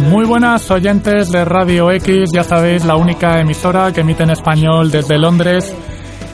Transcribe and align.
Muy 0.00 0.26
buenas 0.26 0.70
oyentes 0.70 1.30
de 1.30 1.44
Radio 1.46 1.90
X, 1.92 2.30
ya 2.34 2.44
sabéis, 2.44 2.84
la 2.84 2.96
única 2.96 3.40
emisora 3.40 3.90
que 3.92 4.02
emite 4.02 4.24
en 4.24 4.30
español 4.30 4.90
desde 4.90 5.16
Londres. 5.16 5.74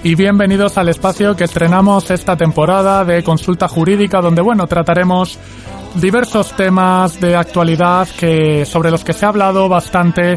Y 0.03 0.17
bienvenidos 0.17 0.77
al 0.77 0.89
espacio 0.89 1.37
que 1.37 1.45
estrenamos 1.45 2.11
esta 2.11 2.37
temporada 2.37 3.05
de 3.05 3.23
consulta 3.23 3.69
jurídica, 3.69 4.21
donde 4.21 4.43
bueno, 4.43 4.67
trataremos 4.67 5.39
diversos 5.95 6.57
temas 6.57 7.21
de 7.21 7.37
actualidad 7.37 8.09
que, 8.19 8.65
sobre 8.65 8.91
los 8.91 9.05
que 9.05 9.13
se 9.13 9.25
ha 9.25 9.29
hablado 9.29 9.69
bastante 9.69 10.37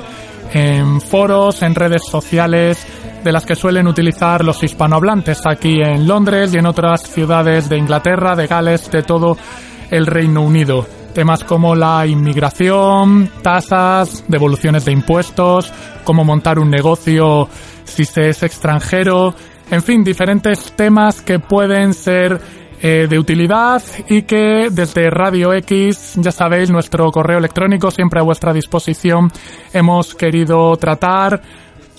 en 0.54 1.02
foros, 1.02 1.64
en 1.64 1.74
redes 1.74 2.04
sociales, 2.08 2.86
de 3.24 3.32
las 3.32 3.46
que 3.46 3.56
suelen 3.56 3.88
utilizar 3.88 4.44
los 4.44 4.62
hispanohablantes 4.64 5.42
aquí 5.46 5.82
en 5.82 6.08
Londres 6.08 6.54
y 6.54 6.58
en 6.58 6.66
otras 6.66 7.04
ciudades 7.04 7.70
de 7.70 7.78
Inglaterra, 7.78 8.36
de 8.36 8.48
Gales, 8.48 8.92
de 8.92 9.04
todo 9.04 9.38
el 9.90 10.06
Reino 10.06 10.42
Unido. 10.42 10.86
Temas 11.14 11.44
como 11.44 11.76
la 11.76 12.06
inmigración, 12.06 13.30
tasas, 13.42 14.26
devoluciones 14.28 14.86
de 14.86 14.92
impuestos, 14.92 15.72
cómo 16.04 16.24
montar 16.24 16.60
un 16.60 16.70
negocio 16.70 17.48
si 17.86 18.06
se 18.06 18.30
es 18.30 18.44
extranjero, 18.44 19.36
en 19.70 19.82
fin, 19.82 20.04
diferentes 20.04 20.74
temas 20.74 21.22
que 21.22 21.40
pueden 21.40 21.94
ser 21.94 22.40
eh, 22.82 23.08
de 23.10 23.18
utilidad 23.18 23.82
y 24.10 24.24
que 24.24 24.70
desde 24.72 25.10
Radio 25.10 25.54
X, 25.54 26.16
ya 26.18 26.32
sabéis, 26.32 26.70
nuestro 26.70 27.10
correo 27.12 27.38
electrónico 27.38 27.90
siempre 27.90 28.20
a 28.20 28.24
vuestra 28.24 28.52
disposición, 28.52 29.32
hemos 29.72 30.14
querido 30.16 30.76
tratar 30.76 31.42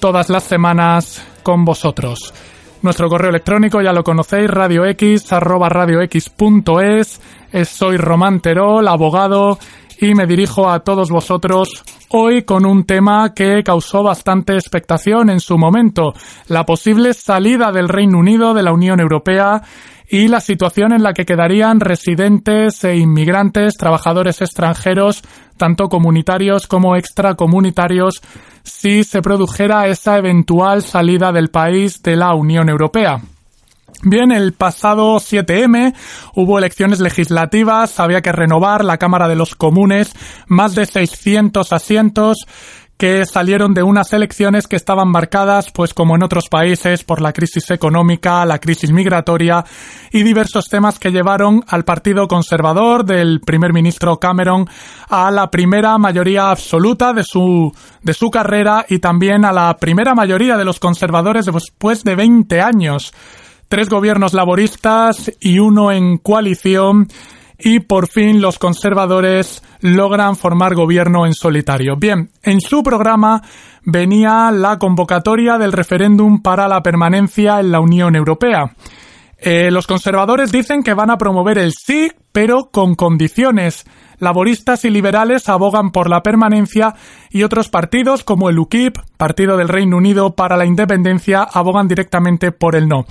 todas 0.05 0.28
las 0.28 0.44
semanas 0.44 1.27
con 1.42 1.64
vosotros. 1.64 2.34
Nuestro 2.83 3.08
correo 3.08 3.30
electrónico 3.30 3.80
ya 3.80 3.91
lo 3.94 4.05
conocéis, 4.05 4.50
radiox, 4.50 5.33
arroba 5.33 5.70
radiox.es. 5.70 7.20
Es- 7.50 7.69
Soy 7.70 7.97
Román 7.97 8.41
Terol, 8.41 8.86
abogado, 8.86 9.58
y 9.98 10.14
me 10.14 10.27
dirijo 10.27 10.69
a 10.69 10.80
todos 10.80 11.08
vosotros 11.08 11.70
hoy 12.10 12.42
con 12.42 12.66
un 12.66 12.84
tema 12.84 13.32
que 13.32 13.62
causó 13.64 14.02
bastante 14.02 14.52
expectación 14.56 15.30
en 15.30 15.41
su 15.41 15.56
momento, 15.56 16.12
la 16.48 16.66
posible 16.66 17.14
salida 17.14 17.72
del 17.72 17.88
Reino 17.88 18.19
Unido 18.19 18.52
de 18.52 18.62
la 18.62 18.75
Unión 18.75 19.00
Europea 19.00 19.62
y 20.06 20.28
la 20.28 20.41
situación 20.41 20.92
en 20.92 21.02
la 21.02 21.14
que 21.14 21.25
quedarían 21.25 21.80
residentes 21.80 22.84
e 22.84 22.97
inmigrantes, 22.97 23.78
trabajadores 23.78 24.42
extranjeros, 24.42 25.22
tanto 25.56 25.88
comunitarios 25.88 26.66
como 26.66 26.94
extracomunitarios, 26.94 28.20
si 28.64 29.04
se 29.04 29.22
produjera 29.22 29.86
esa 29.86 30.18
eventual 30.18 30.82
salida 30.82 31.30
del 31.32 31.50
país 31.50 32.02
de 32.02 32.16
la 32.16 32.34
Unión 32.34 32.68
Europea. 32.68 33.20
Bien, 34.02 34.32
el 34.32 34.52
pasado 34.52 35.16
7M 35.16 35.94
hubo 36.34 36.58
elecciones 36.58 37.00
legislativas, 37.00 38.00
había 38.00 38.20
que 38.20 38.32
renovar 38.32 38.84
la 38.84 38.98
Cámara 38.98 39.28
de 39.28 39.36
los 39.36 39.54
Comunes, 39.54 40.12
más 40.47 40.74
de 40.74 40.84
600 40.84 41.72
asientos 41.72 42.47
que 42.97 43.27
salieron 43.27 43.75
de 43.75 43.82
unas 43.82 44.12
elecciones 44.12 44.69
que 44.69 44.77
estaban 44.77 45.09
marcadas, 45.09 45.71
pues 45.72 45.94
como 45.94 46.15
en 46.15 46.22
otros 46.22 46.49
países, 46.49 47.03
por 47.03 47.21
la 47.21 47.32
crisis 47.32 47.71
económica, 47.71 48.44
la 48.44 48.59
crisis 48.59 48.93
migratoria 48.93 49.65
y 50.12 50.22
diversos 50.22 50.69
temas 50.69 50.99
que 50.99 51.10
llevaron 51.10 51.65
al 51.66 51.84
Partido 51.84 52.28
Conservador 52.28 53.04
del 53.04 53.41
primer 53.41 53.72
ministro 53.72 54.19
Cameron 54.19 54.69
a 55.09 55.31
la 55.31 55.50
primera 55.50 55.99
mayoría 55.99 56.50
absoluta 56.50 57.12
de 57.12 57.25
su, 57.25 57.72
de 58.03 58.15
su 58.15 58.31
carrera 58.31 58.87
y 58.88 59.00
también 59.00 59.44
a 59.44 59.53
la 59.53 59.77
primera 59.77 60.15
mayoría 60.15 60.56
de 60.56 60.65
los 60.65 60.78
conservadores 60.78 61.47
después 61.47 62.04
de 62.04 62.15
20 62.15 62.60
años. 62.60 63.12
Tres 63.69 63.88
gobiernos 63.88 64.34
laboristas 64.34 65.33
y 65.41 65.59
uno 65.59 65.91
en 65.91 66.19
coalición 66.19 67.09
y 67.59 67.81
por 67.81 68.09
fin 68.09 68.41
los 68.41 68.59
conservadores 68.59 69.62
logran 69.81 70.37
formar 70.37 70.75
gobierno 70.75 71.26
en 71.26 71.34
solitario. 71.34 71.97
Bien, 71.97 72.31
en 72.42 72.60
su 72.60 72.82
programa 72.82 73.42
venía 73.84 74.50
la 74.50 74.78
convocatoria 74.78 75.59
del 75.59 75.72
referéndum 75.72 76.42
para 76.42 76.69
la 76.69 76.82
permanencia 76.82 77.60
en 77.60 77.70
la 77.70 77.81
Unión 77.81 78.16
Europea. 78.16 78.75
Eh, 79.38 79.70
los 79.70 79.87
conservadores 79.87 80.53
dicen 80.53 80.82
que 80.82 80.94
van 80.94 81.10
a 81.10 81.19
promover 81.19 81.59
el 81.59 81.72
sí, 81.72 82.10
pero 82.32 82.70
con 82.72 82.94
condiciones. 82.94 83.84
Laboristas 84.19 84.84
y 84.84 84.91
liberales 84.91 85.48
abogan 85.48 85.91
por 85.91 86.09
la 86.09 86.22
permanencia 86.22 86.94
y 87.31 87.42
otros 87.42 87.69
partidos 87.69 88.25
como 88.25 88.48
el 88.48 88.59
UKIP, 88.59 88.97
Partido 89.19 89.56
del 89.56 89.69
Reino 89.69 89.97
Unido 89.97 90.34
para 90.34 90.56
la 90.56 90.65
Independencia, 90.65 91.42
abogan 91.42 91.88
directamente 91.88 92.53
por 92.53 92.75
el 92.75 92.88
no. 92.88 93.04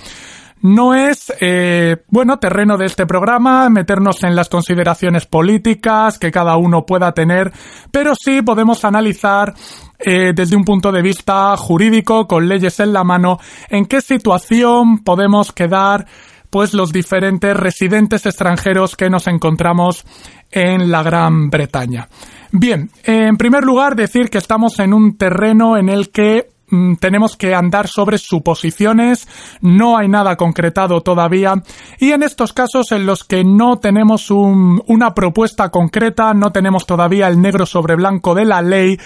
No 0.64 0.94
es, 0.94 1.30
eh, 1.42 1.98
bueno, 2.08 2.38
terreno 2.38 2.78
de 2.78 2.86
este 2.86 3.04
programa 3.04 3.68
meternos 3.68 4.22
en 4.22 4.34
las 4.34 4.48
consideraciones 4.48 5.26
políticas 5.26 6.18
que 6.18 6.32
cada 6.32 6.56
uno 6.56 6.86
pueda 6.86 7.12
tener, 7.12 7.52
pero 7.90 8.14
sí 8.14 8.40
podemos 8.40 8.82
analizar 8.82 9.52
eh, 9.98 10.32
desde 10.34 10.56
un 10.56 10.64
punto 10.64 10.90
de 10.90 11.02
vista 11.02 11.54
jurídico, 11.58 12.26
con 12.26 12.48
leyes 12.48 12.80
en 12.80 12.94
la 12.94 13.04
mano, 13.04 13.38
en 13.68 13.84
qué 13.84 14.00
situación 14.00 15.04
podemos 15.04 15.52
quedar 15.52 16.06
pues 16.48 16.72
los 16.72 16.94
diferentes 16.94 17.54
residentes 17.54 18.24
extranjeros 18.24 18.96
que 18.96 19.10
nos 19.10 19.26
encontramos 19.26 20.06
en 20.50 20.90
la 20.90 21.02
Gran 21.02 21.50
Bretaña. 21.50 22.08
Bien, 22.52 22.88
en 23.02 23.36
primer 23.36 23.64
lugar 23.64 23.96
decir 23.96 24.30
que 24.30 24.38
estamos 24.38 24.78
en 24.78 24.94
un 24.94 25.18
terreno 25.18 25.76
en 25.76 25.90
el 25.90 26.10
que 26.10 26.53
tenemos 27.00 27.36
que 27.36 27.54
andar 27.54 27.88
sobre 27.88 28.18
suposiciones, 28.18 29.28
no 29.60 29.96
hay 29.98 30.08
nada 30.08 30.36
concretado 30.36 31.00
todavía 31.02 31.54
y 31.98 32.12
en 32.12 32.22
estos 32.22 32.52
casos 32.52 32.92
en 32.92 33.06
los 33.06 33.24
que 33.24 33.44
no 33.44 33.78
tenemos 33.78 34.30
un- 34.30 34.82
una 34.86 35.14
propuesta 35.14 35.70
concreta, 35.70 36.34
no 36.34 36.52
tenemos 36.52 36.86
todavía 36.86 37.28
el 37.28 37.40
negro 37.40 37.66
sobre 37.66 37.96
blanco 37.96 38.34
de 38.34 38.44
la 38.44 38.62
ley, 38.62 38.98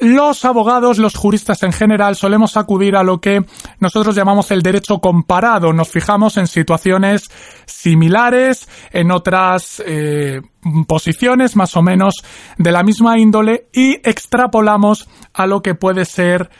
los 0.00 0.44
abogados, 0.44 0.98
los 0.98 1.14
juristas 1.14 1.62
en 1.62 1.72
general, 1.72 2.16
solemos 2.16 2.56
acudir 2.56 2.96
a 2.96 3.04
lo 3.04 3.20
que 3.20 3.44
nosotros 3.78 4.16
llamamos 4.16 4.50
el 4.50 4.60
derecho 4.60 4.98
comparado. 4.98 5.72
Nos 5.72 5.88
fijamos 5.88 6.36
en 6.36 6.48
situaciones 6.48 7.30
similares, 7.64 8.68
en 8.92 9.12
otras 9.12 9.80
eh, 9.86 10.42
posiciones 10.88 11.54
más 11.54 11.76
o 11.76 11.82
menos 11.82 12.24
de 12.58 12.72
la 12.72 12.82
misma 12.82 13.18
índole 13.18 13.68
y 13.72 13.94
extrapolamos 14.08 15.08
a 15.32 15.46
lo 15.46 15.62
que 15.62 15.76
puede 15.76 16.04
ser 16.04 16.50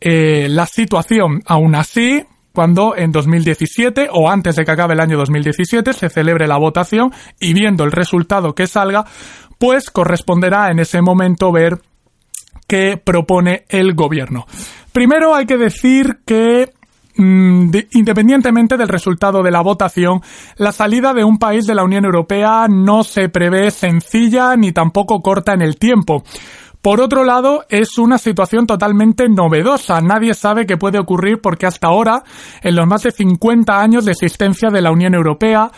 eh, 0.00 0.48
la 0.48 0.66
situación. 0.66 1.42
Aún 1.46 1.74
así, 1.74 2.24
cuando 2.52 2.96
en 2.96 3.12
2017 3.12 4.08
o 4.12 4.28
antes 4.30 4.56
de 4.56 4.64
que 4.64 4.70
acabe 4.72 4.94
el 4.94 5.00
año 5.00 5.16
2017 5.18 5.92
se 5.92 6.08
celebre 6.08 6.46
la 6.48 6.58
votación 6.58 7.12
y 7.38 7.52
viendo 7.54 7.84
el 7.84 7.92
resultado 7.92 8.54
que 8.54 8.66
salga, 8.66 9.04
pues 9.58 9.90
corresponderá 9.90 10.70
en 10.70 10.78
ese 10.80 11.00
momento 11.02 11.52
ver 11.52 11.78
que 12.66 12.96
propone 12.96 13.64
el 13.68 13.94
gobierno. 13.94 14.46
Primero 14.92 15.34
hay 15.34 15.44
que 15.46 15.56
decir 15.58 16.18
que 16.24 16.70
mm, 17.16 17.70
de- 17.70 17.88
independientemente 17.92 18.76
del 18.76 18.88
resultado 18.88 19.42
de 19.42 19.50
la 19.50 19.60
votación, 19.60 20.20
la 20.56 20.72
salida 20.72 21.12
de 21.12 21.24
un 21.24 21.38
país 21.38 21.66
de 21.66 21.74
la 21.74 21.84
Unión 21.84 22.04
Europea 22.04 22.66
no 22.68 23.04
se 23.04 23.28
prevé 23.28 23.70
sencilla 23.70 24.56
ni 24.56 24.72
tampoco 24.72 25.20
corta 25.20 25.52
en 25.52 25.62
el 25.62 25.76
tiempo. 25.76 26.22
Por 26.82 27.00
otro 27.00 27.24
lado, 27.24 27.64
es 27.68 27.98
una 27.98 28.16
situación 28.16 28.66
totalmente 28.66 29.28
novedosa. 29.28 30.00
Nadie 30.00 30.32
sabe 30.32 30.66
qué 30.66 30.78
puede 30.78 30.98
ocurrir 30.98 31.40
porque 31.40 31.66
hasta 31.66 31.88
ahora, 31.88 32.24
en 32.62 32.74
los 32.74 32.86
más 32.86 33.02
de 33.02 33.10
50 33.10 33.80
años 33.80 34.06
de 34.06 34.12
existencia 34.12 34.70
de 34.70 34.80
la 34.80 34.90
Unión 34.90 35.14
Europea, 35.14 35.70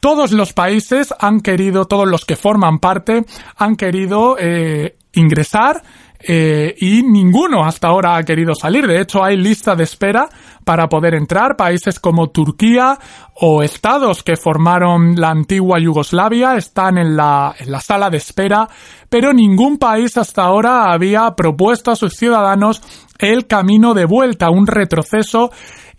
todos 0.00 0.32
los 0.32 0.52
países 0.52 1.14
han 1.18 1.40
querido, 1.40 1.86
todos 1.86 2.08
los 2.08 2.24
que 2.24 2.36
forman 2.36 2.78
parte, 2.78 3.24
han 3.56 3.76
querido 3.76 4.36
eh, 4.38 4.96
ingresar 5.12 5.82
eh, 6.26 6.74
y 6.78 7.02
ninguno 7.02 7.64
hasta 7.64 7.88
ahora 7.88 8.16
ha 8.16 8.22
querido 8.22 8.54
salir. 8.54 8.86
De 8.86 9.00
hecho, 9.00 9.22
hay 9.22 9.36
lista 9.36 9.76
de 9.76 9.84
espera 9.84 10.28
para 10.64 10.88
poder 10.88 11.14
entrar. 11.14 11.56
Países 11.56 12.00
como 12.00 12.30
Turquía 12.30 12.98
o 13.34 13.62
estados 13.62 14.22
que 14.22 14.36
formaron 14.36 15.14
la 15.16 15.30
antigua 15.30 15.78
Yugoslavia 15.78 16.56
están 16.56 16.98
en 16.98 17.16
la, 17.16 17.54
en 17.58 17.70
la 17.70 17.80
sala 17.80 18.10
de 18.10 18.16
espera, 18.16 18.68
pero 19.08 19.32
ningún 19.32 19.78
país 19.78 20.16
hasta 20.16 20.42
ahora 20.42 20.92
había 20.92 21.30
propuesto 21.36 21.90
a 21.90 21.96
sus 21.96 22.14
ciudadanos 22.14 22.82
el 23.18 23.46
camino 23.46 23.94
de 23.94 24.04
vuelta, 24.06 24.50
un 24.50 24.66
retroceso 24.66 25.50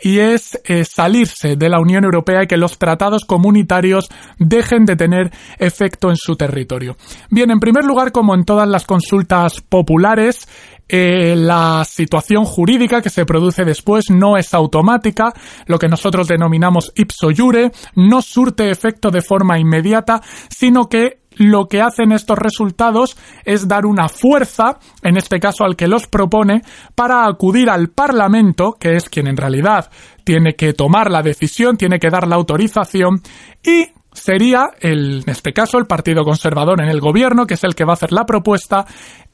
y 0.02 0.20
es 0.20 0.60
eh, 0.66 0.84
salirse 0.86 1.56
de 1.56 1.70
la 1.70 1.80
Unión 1.80 2.04
Europea 2.04 2.44
y 2.44 2.48
que 2.48 2.58
los 2.58 2.78
tratados 2.78 3.26
comunitarios 3.26 4.10
dejen 4.38 4.86
de 4.86 4.96
tener 4.96 5.32
efecto 5.58 6.10
en 6.10 6.18
su 6.18 6.36
territorio. 6.36 6.98
Bien, 7.30 7.52
en 7.52 7.60
primer 7.60 7.86
lugar, 7.86 8.12
como 8.12 8.36
en 8.36 8.44
todas 8.44 8.68
las 8.68 8.86
consultas 8.86 9.62
populares, 9.62 10.48
eh, 10.88 11.36
la 11.36 11.84
situación 11.86 12.46
jurídica 12.46 13.02
que 13.02 13.10
se 13.10 13.26
produce 13.26 13.66
después 13.66 14.10
no 14.10 14.38
es 14.38 14.54
automática, 14.54 15.34
lo 15.66 15.80
que 15.80 15.88
nosotros 15.88 16.28
denominamos 16.28 16.92
ipso 16.96 17.30
jure, 17.36 17.72
no 17.96 18.22
surte 18.22 18.70
efecto 18.70 19.10
de 19.10 19.22
forma 19.22 19.60
inmediata, 19.60 20.22
sino 20.50 20.88
que 20.88 21.20
lo 21.38 21.68
que 21.68 21.82
hacen 21.82 22.12
estos 22.12 22.38
resultados 22.38 23.18
es 23.44 23.68
dar 23.68 23.86
una 23.86 24.08
fuerza, 24.10 24.80
en 25.02 25.18
este 25.18 25.40
caso 25.40 25.64
al 25.64 25.76
que 25.76 25.88
los 25.88 26.08
propone, 26.08 26.62
para 26.96 27.26
acudir 27.28 27.70
al 27.70 27.90
Parlamento, 27.90 28.74
que 28.80 28.96
es 28.96 29.10
quien 29.10 29.28
en 29.28 29.38
realidad 29.38 29.90
tiene 30.24 30.56
que 30.56 30.74
tomar 30.74 31.12
la 31.12 31.22
decisión, 31.22 31.78
tiene 31.78 32.00
que 32.00 32.10
dar 32.10 32.28
la 32.28 32.36
autorización, 32.36 33.22
y 33.64 33.88
sería, 34.16 34.70
el, 34.80 35.24
en 35.26 35.30
este 35.30 35.54
caso, 35.54 35.78
el 35.78 35.86
Partido 35.86 36.24
Conservador 36.24 36.82
en 36.82 36.90
el 36.90 37.00
gobierno, 37.00 37.46
que 37.46 37.54
es 37.56 37.64
el 37.64 37.76
que 37.76 37.86
va 37.86 37.94
a 37.94 37.96
hacer 37.96 38.12
la 38.12 38.26
propuesta, 38.26 38.86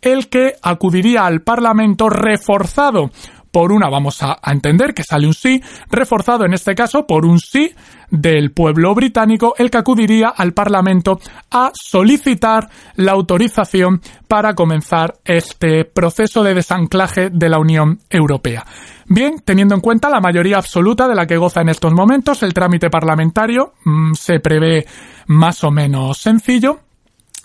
el 0.02 0.28
que 0.28 0.56
acudiría 0.62 1.26
al 1.26 1.42
Parlamento 1.42 2.10
reforzado 2.10 3.12
por 3.52 3.72
una, 3.72 3.90
vamos 3.90 4.24
a, 4.24 4.40
entender 4.46 4.94
que 4.94 5.04
sale 5.04 5.28
un 5.28 5.34
sí, 5.34 5.62
reforzado 5.90 6.46
en 6.46 6.54
este 6.54 6.74
caso 6.74 7.06
por 7.06 7.26
un 7.26 7.40
sí 7.40 7.72
del 8.10 8.52
pueblo 8.52 8.94
británico, 8.96 9.54
el 9.58 9.70
que 9.70 9.78
acudiría 9.78 10.30
al 10.30 10.54
Parlamento 10.54 11.20
a 11.52 11.72
solicitar 11.74 12.70
la 12.96 13.14
autorización 13.14 14.02
para 14.28 14.54
comenzar 14.54 15.16
este 15.24 15.86
proceso 15.86 16.44
de 16.44 16.54
desanclaje 16.54 17.30
de 17.30 17.50
la 17.50 17.60
Unión 17.60 18.00
Europea. 18.10 18.66
Bien, 19.08 19.42
teniendo 19.44 19.76
en 19.76 19.82
cuenta 19.82 20.10
la 20.10 20.22
mayoría 20.22 20.58
absoluta 20.58 21.08
de 21.08 21.16
la 21.16 21.28
que 21.28 21.38
goza 21.38 21.62
en 21.62 21.70
estos 21.70 21.94
momentos, 21.94 22.44
el 22.44 22.54
trámite 22.54 22.90
parlamentario 22.90 23.74
mm, 23.84 24.14
se 24.14 24.40
prevé 24.40 24.86
más 25.28 25.64
o 25.64 25.72
menos 25.72 26.18
sencillo. 26.18 26.80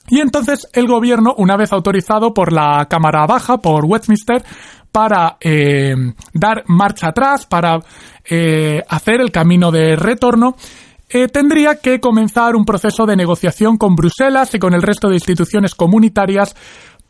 Y 0.09 0.21
entonces 0.21 0.69
el 0.73 0.87
gobierno, 0.87 1.35
una 1.37 1.57
vez 1.57 1.73
autorizado 1.73 2.33
por 2.33 2.53
la 2.53 2.87
Cámara 2.89 3.27
Baja, 3.27 3.59
por 3.59 3.85
Westminster, 3.85 4.45
para 4.97 5.37
eh, 5.43 5.95
dar 6.33 6.65
marcha 6.69 7.09
atrás, 7.09 7.45
para 7.45 7.81
eh, 8.25 8.83
hacer 8.89 9.21
el 9.21 9.31
camino 9.31 9.71
de 9.71 9.95
retorno, 9.95 10.57
eh, 11.11 11.29
tendría 11.29 11.81
que 11.83 12.01
comenzar 12.01 12.57
un 12.57 12.65
proceso 12.65 13.05
de 13.05 13.15
negociación 13.15 13.77
con 13.77 13.95
Bruselas 13.95 14.55
y 14.55 14.59
con 14.59 14.73
el 14.73 14.81
resto 14.81 15.11
de 15.11 15.17
instituciones 15.17 15.75
comunitarias 15.75 16.57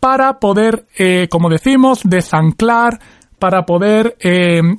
para 0.00 0.40
poder, 0.40 0.86
como 1.30 1.48
decimos, 1.48 2.00
desanclar, 2.02 2.98
para 3.38 3.64
poder 3.64 4.16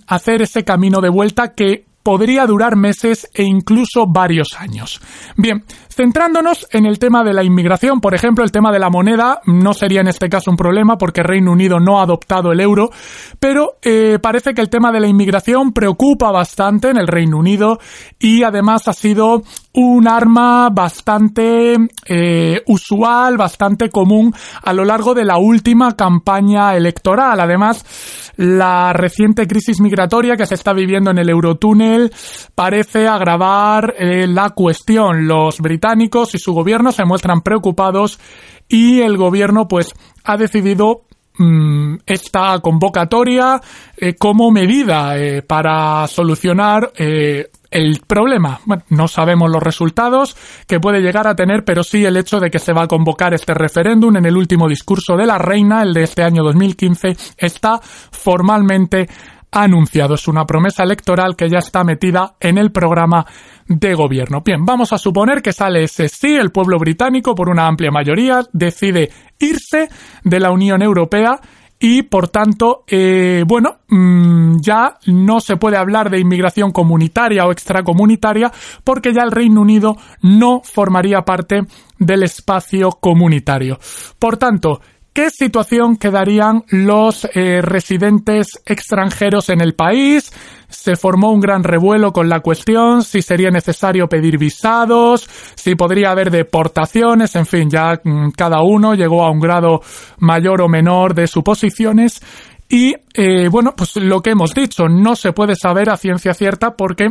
hacer 0.06 0.42
ese 0.42 0.66
camino 0.66 1.00
de 1.00 1.10
vuelta 1.10 1.54
que 1.54 1.86
podría 2.04 2.46
durar 2.46 2.76
meses 2.76 3.30
e 3.34 3.44
incluso 3.44 4.06
varios 4.06 4.50
años. 4.58 5.02
Bien, 5.36 5.64
Centrándonos 5.98 6.68
en 6.74 6.86
el 6.86 7.00
tema 7.00 7.24
de 7.24 7.34
la 7.34 7.44
inmigración, 7.44 8.00
por 8.02 8.14
ejemplo, 8.14 8.44
el 8.44 8.52
tema 8.52 8.72
de 8.72 8.78
la 8.78 8.92
moneda 8.92 9.42
no 9.48 9.74
sería 9.74 10.02
en 10.02 10.08
este 10.08 10.30
caso 10.30 10.52
un 10.52 10.56
problema 10.56 10.96
porque 10.96 11.24
Reino 11.24 11.52
Unido 11.52 11.80
no 11.80 11.98
ha 11.98 12.04
adoptado 12.04 12.52
el 12.52 12.60
euro, 12.60 12.92
pero 13.40 13.78
eh, 13.82 14.20
parece 14.22 14.54
que 14.54 14.62
el 14.62 14.70
tema 14.70 14.92
de 14.92 15.00
la 15.00 15.08
inmigración 15.08 15.74
preocupa 15.74 16.30
bastante 16.30 16.92
en 16.92 16.98
el 16.98 17.08
Reino 17.08 17.40
Unido 17.40 17.80
y 18.20 18.44
además 18.44 18.88
ha 18.88 18.94
sido 18.94 19.42
un 19.74 20.08
arma 20.08 20.70
bastante 20.70 21.78
eh, 22.06 22.62
usual, 22.68 23.36
bastante 23.36 23.90
común 23.90 24.32
a 24.62 24.74
lo 24.74 24.86
largo 24.86 25.16
de 25.16 25.26
la 25.26 25.38
última 25.38 25.96
campaña 25.96 26.76
electoral. 26.76 27.40
Además, 27.40 28.34
la 28.36 28.94
reciente 28.94 29.48
crisis 29.48 29.82
migratoria 29.82 30.36
que 30.36 30.46
se 30.46 30.54
está 30.54 30.74
viviendo 30.74 31.10
en 31.10 31.18
el 31.18 31.30
Eurotúnel 31.30 32.12
parece 32.54 33.08
agravar 33.08 33.96
eh, 33.98 34.28
la 34.28 34.52
cuestión. 34.52 35.28
Los 35.28 35.60
británicos 35.60 35.87
y 35.96 36.40
su 36.40 36.54
gobierno 36.54 36.92
se 36.92 37.06
muestran 37.06 37.42
preocupados 37.42 38.20
y 38.68 39.02
el 39.02 39.18
gobierno 39.18 39.68
pues 39.68 39.94
ha 40.24 40.38
decidido 40.38 41.04
mm, 41.38 41.96
esta 42.06 42.60
convocatoria 42.60 43.62
eh, 43.96 44.16
como 44.16 44.52
medida 44.52 45.18
eh, 45.18 45.42
para 45.44 46.06
solucionar 46.08 46.92
eh, 46.98 47.50
el 47.72 48.02
problema. 48.06 48.60
Bueno, 48.66 48.84
no 48.90 49.08
sabemos 49.08 49.50
los 49.50 49.64
resultados 49.64 50.36
que 50.68 50.80
puede 50.80 51.02
llegar 51.02 51.28
a 51.28 51.36
tener, 51.36 51.64
pero 51.64 51.84
sí 51.84 52.04
el 52.04 52.18
hecho 52.18 52.40
de 52.40 52.50
que 52.50 52.60
se 52.60 52.74
va 52.74 52.84
a 52.84 52.88
convocar 52.88 53.34
este 53.34 53.54
referéndum 53.54 54.16
en 54.18 54.26
el 54.26 54.36
último 54.36 54.68
discurso 54.68 55.16
de 55.16 55.26
la 55.26 55.38
reina, 55.38 55.84
el 55.84 55.94
de 55.94 56.04
este 56.04 56.24
año 56.24 56.44
2015, 56.44 57.16
está 57.38 57.80
formalmente 57.82 59.08
anunciado. 59.52 60.16
Es 60.16 60.28
una 60.28 60.46
promesa 60.46 60.84
electoral 60.84 61.36
que 61.36 61.50
ya 61.50 61.60
está 61.60 61.84
metida 61.84 62.36
en 62.40 62.58
el 62.58 62.72
programa 62.72 63.26
de 63.68 63.94
gobierno. 63.94 64.42
Bien, 64.46 64.66
vamos 64.66 64.94
a 64.94 64.98
suponer 64.98 65.42
que 65.42 65.54
sale 65.54 65.84
ese 65.84 66.10
sí, 66.10 66.36
el 66.36 66.52
pueblo 66.52 66.78
británico 66.78 67.36
por 67.36 67.50
una 67.50 67.68
amplia 67.68 67.92
mayoría 67.92 68.42
decide 68.54 69.10
irse 69.40 69.90
de 70.24 70.40
la 70.40 70.52
Unión 70.52 70.82
Europea 70.82 71.40
y 71.80 72.04
por 72.04 72.30
tanto, 72.30 72.86
eh, 72.88 73.44
bueno, 73.46 73.78
mm, 73.88 74.58
ya 74.62 74.98
no 75.06 75.40
se 75.40 75.58
puede 75.58 75.78
hablar 75.78 76.10
de 76.10 76.20
inmigración 76.20 76.72
comunitaria 76.72 77.46
o 77.46 77.52
extracomunitaria 77.52 78.52
porque 78.84 79.14
ya 79.14 79.22
el 79.22 79.32
Reino 79.32 79.62
Unido 79.62 79.96
no 80.24 80.62
formaría 80.64 81.22
parte 81.22 81.68
del 82.00 82.24
espacio 82.24 82.92
comunitario. 82.92 83.78
Por 84.18 84.38
tanto, 84.38 84.82
qué 85.18 85.32
situación 85.32 85.98
quedarían 85.98 86.64
los 86.68 87.28
eh, 87.34 87.60
residentes 87.64 88.50
extranjeros 88.68 89.50
en 89.50 89.62
el 89.62 89.74
país. 89.74 90.32
Se 90.70 90.96
formó 90.96 91.32
un 91.32 91.40
gran 91.40 91.64
revuelo 91.64 92.14
con 92.14 92.30
la 92.30 92.42
cuestión, 92.42 93.02
si 93.02 93.24
sería 93.24 93.50
necesario 93.50 94.08
pedir 94.08 94.38
visados, 94.38 95.28
si 95.56 95.74
podría 95.74 96.12
haber 96.12 96.30
deportaciones, 96.30 97.36
en 97.36 97.48
fin, 97.48 97.68
ya 97.68 98.00
mm, 98.04 98.30
cada 98.38 98.62
uno 98.62 98.94
llegó 98.94 99.26
a 99.26 99.32
un 99.32 99.40
grado 99.40 99.82
mayor 100.20 100.62
o 100.62 100.70
menor 100.70 101.16
de 101.16 101.26
suposiciones. 101.26 102.22
Y 102.70 102.94
eh, 103.16 103.50
bueno, 103.50 103.74
pues 103.76 103.96
lo 103.96 104.22
que 104.22 104.30
hemos 104.30 104.54
dicho, 104.54 104.88
no 104.88 105.16
se 105.16 105.34
puede 105.34 105.56
saber 105.56 105.90
a 105.90 105.98
ciencia 105.98 106.36
cierta 106.36 106.76
porque 106.76 107.10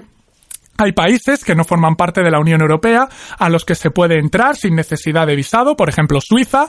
hay 0.79 0.93
países 0.93 1.43
que 1.43 1.57
no 1.57 1.65
forman 1.65 1.97
parte 1.97 2.23
de 2.23 2.31
la 2.31 2.39
Unión 2.39 2.61
Europea 2.61 3.09
a 3.37 3.49
los 3.49 3.65
que 3.65 3.75
se 3.75 3.91
puede 3.91 4.19
entrar 4.21 4.55
sin 4.55 4.77
necesidad 4.77 5.27
de 5.27 5.35
visado, 5.35 5.75
por 5.75 5.89
ejemplo 5.89 6.21
Suiza, 6.21 6.69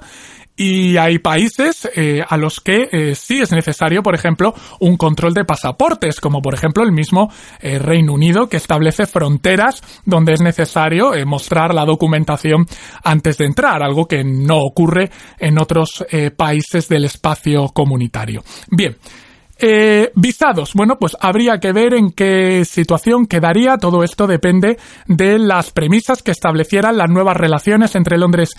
y 0.58 0.98
hay 0.98 1.20
países 1.20 1.88
eh, 1.96 2.24
a 2.28 2.36
los 2.36 2.60
que 2.60 2.90
eh, 2.92 3.16
sí 3.16 3.40
es 3.40 3.52
necesario, 3.52 4.02
por 4.02 4.16
ejemplo, 4.16 4.56
un 4.80 4.98
control 4.98 5.34
de 5.34 5.46
pasaportes, 5.46 6.20
como 6.20 6.42
por 6.42 6.56
ejemplo 6.56 6.84
el 6.84 6.92
mismo 6.92 7.32
eh, 7.60 7.78
Reino 7.78 8.14
Unido, 8.14 8.50
que 8.50 8.58
establece 8.58 9.06
fronteras 9.06 9.82
donde 10.04 10.34
es 10.34 10.42
necesario 10.42 11.14
mostrar 11.26 11.74
la 11.76 11.86
documentación 11.86 12.66
antes 13.04 13.38
de 13.38 13.46
entrar, 13.46 13.84
algo 13.84 14.08
que 14.08 14.24
no 14.24 14.58
ocurre 14.58 15.12
en 15.38 15.60
otros 15.60 16.04
países 16.36 16.90
del 16.90 17.06
espacio 17.06 17.68
comunitario. 17.70 18.44
Bien. 18.70 18.98
Visados. 20.16 20.74
Bueno, 20.74 20.98
pues 21.00 21.16
habría 21.20 21.60
que 21.60 21.74
ver 21.74 21.94
en 21.94 22.12
qué 22.12 22.64
situación 22.66 23.26
quedaría. 23.26 23.78
Todo 23.78 24.04
esto 24.04 24.28
depende 24.28 24.78
de 25.08 25.40
las 25.40 25.72
premisas 25.72 26.22
que 26.24 26.32
establecieran 26.32 26.98
las 26.98 27.10
nuevas 27.10 27.38
relaciones 27.38 27.96
entre 27.96 28.18
Londres 28.18 28.52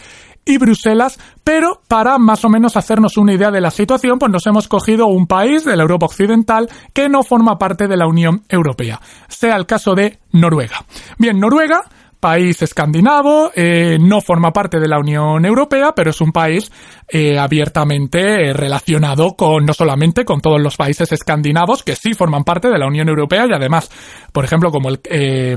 y 0.48 0.56
Bruselas, 0.56 1.18
pero 1.44 1.82
para 1.88 2.18
más 2.18 2.44
o 2.44 2.48
menos 2.48 2.76
hacernos 2.76 3.18
una 3.18 3.34
idea 3.34 3.50
de 3.50 3.60
la 3.60 3.70
situación, 3.70 4.18
pues 4.18 4.32
nos 4.32 4.46
hemos 4.46 4.66
cogido 4.66 5.06
un 5.06 5.26
país 5.26 5.64
de 5.64 5.76
la 5.76 5.82
Europa 5.82 6.06
Occidental 6.06 6.68
que 6.94 7.08
no 7.08 7.22
forma 7.22 7.58
parte 7.58 7.86
de 7.86 7.98
la 7.98 8.06
Unión 8.06 8.42
Europea, 8.48 8.98
sea 9.28 9.56
el 9.56 9.66
caso 9.66 9.94
de 9.94 10.18
Noruega. 10.32 10.84
Bien, 11.18 11.38
Noruega 11.38 11.82
país 12.20 12.60
escandinavo, 12.62 13.50
eh, 13.54 13.98
no 14.00 14.20
forma 14.20 14.52
parte 14.52 14.80
de 14.80 14.88
la 14.88 14.98
Unión 14.98 15.44
Europea, 15.44 15.92
pero 15.94 16.10
es 16.10 16.20
un 16.20 16.32
país 16.32 16.70
eh, 17.08 17.38
abiertamente 17.38 18.52
relacionado 18.52 19.34
con 19.36 19.64
no 19.64 19.72
solamente 19.72 20.24
con 20.24 20.40
todos 20.40 20.60
los 20.60 20.76
países 20.76 21.12
escandinavos 21.12 21.82
que 21.82 21.96
sí 21.96 22.14
forman 22.14 22.44
parte 22.44 22.68
de 22.68 22.78
la 22.78 22.86
Unión 22.86 23.08
Europea 23.08 23.46
y 23.48 23.52
además, 23.52 23.90
por 24.32 24.44
ejemplo, 24.44 24.70
como 24.70 24.88
el 24.88 25.00
eh, 25.04 25.56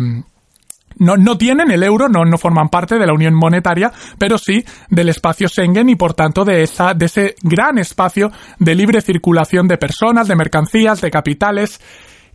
no, 0.98 1.18
no 1.18 1.38
tienen 1.38 1.72
el 1.72 1.84
euro, 1.84 2.10
no, 2.10 2.26
no 2.26 2.38
forman 2.38 2.70
parte 2.70 2.98
de 2.98 3.06
la 3.06 3.14
Unión 3.14 3.34
Monetaria, 3.34 3.92
pero 4.18 4.38
sí 4.38 4.64
del 4.90 5.10
espacio 5.10 5.48
Schengen 5.48 5.90
y 5.90 5.96
por 5.96 6.14
tanto 6.14 6.46
de, 6.46 6.64
esa, 6.64 6.94
de 6.94 7.06
ese 7.06 7.36
gran 7.42 7.78
espacio 7.78 8.32
de 8.60 8.76
libre 8.76 9.02
circulación 9.02 9.68
de 9.68 9.78
personas, 9.78 10.28
de 10.28 10.36
mercancías, 10.36 11.02
de 11.02 11.12
capitales. 11.12 11.80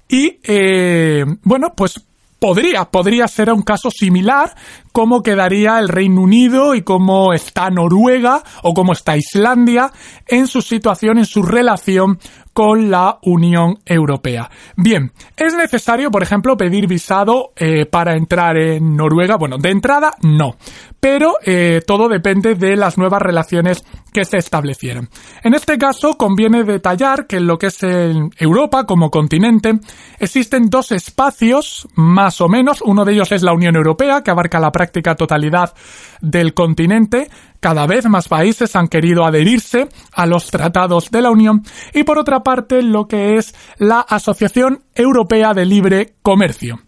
Y 0.08 0.40
eh, 0.44 1.24
bueno, 1.42 1.74
pues 1.76 2.04
podría, 2.38 2.84
podría 2.86 3.28
ser 3.28 3.52
un 3.52 3.62
caso 3.62 3.90
similar, 3.90 4.54
cómo 4.92 5.22
quedaría 5.22 5.78
el 5.78 5.88
Reino 5.88 6.22
Unido 6.22 6.74
y 6.74 6.82
cómo 6.82 7.32
está 7.32 7.70
Noruega 7.70 8.42
o 8.62 8.74
cómo 8.74 8.92
está 8.92 9.16
Islandia 9.16 9.90
en 10.26 10.46
su 10.46 10.62
situación, 10.62 11.18
en 11.18 11.26
su 11.26 11.42
relación 11.42 12.18
con 12.52 12.90
la 12.90 13.18
Unión 13.22 13.80
Europea. 13.84 14.48
Bien, 14.76 15.12
es 15.36 15.54
necesario, 15.54 16.10
por 16.10 16.22
ejemplo, 16.22 16.56
pedir 16.56 16.86
visado 16.86 17.52
eh, 17.54 17.84
para 17.84 18.16
entrar 18.16 18.56
en 18.56 18.96
Noruega. 18.96 19.36
Bueno, 19.36 19.58
de 19.58 19.70
entrada 19.70 20.12
no, 20.22 20.56
pero 20.98 21.34
eh, 21.44 21.82
todo 21.86 22.08
depende 22.08 22.54
de 22.54 22.76
las 22.76 22.96
nuevas 22.96 23.20
relaciones 23.20 23.84
que 24.16 24.24
se 24.24 24.38
establecieran. 24.38 25.10
En 25.42 25.52
este 25.52 25.76
caso, 25.76 26.16
conviene 26.16 26.64
detallar 26.64 27.26
que 27.26 27.36
en 27.36 27.46
lo 27.46 27.58
que 27.58 27.66
es 27.66 27.82
Europa 27.82 28.84
como 28.84 29.10
continente 29.10 29.74
existen 30.18 30.70
dos 30.70 30.90
espacios, 30.90 31.86
más 31.96 32.40
o 32.40 32.48
menos. 32.48 32.80
Uno 32.80 33.04
de 33.04 33.12
ellos 33.12 33.30
es 33.32 33.42
la 33.42 33.52
Unión 33.52 33.76
Europea, 33.76 34.22
que 34.22 34.30
abarca 34.30 34.58
la 34.58 34.72
práctica 34.72 35.16
totalidad 35.16 35.74
del 36.22 36.54
continente. 36.54 37.28
Cada 37.60 37.86
vez 37.86 38.06
más 38.06 38.28
países 38.28 38.74
han 38.74 38.88
querido 38.88 39.26
adherirse 39.26 39.86
a 40.12 40.24
los 40.24 40.46
tratados 40.46 41.10
de 41.10 41.20
la 41.20 41.30
Unión. 41.30 41.62
Y 41.92 42.04
por 42.04 42.16
otra 42.16 42.42
parte, 42.42 42.80
lo 42.80 43.08
que 43.08 43.36
es 43.36 43.54
la 43.76 44.00
Asociación 44.00 44.82
Europea 44.94 45.52
de 45.52 45.66
Libre 45.66 46.14
Comercio 46.22 46.85